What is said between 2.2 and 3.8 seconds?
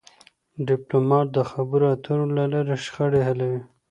له لارې شخړې حلوي..